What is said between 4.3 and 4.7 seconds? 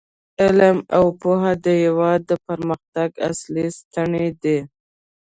دي.